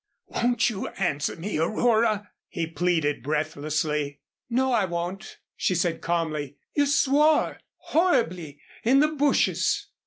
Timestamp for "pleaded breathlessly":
2.65-4.19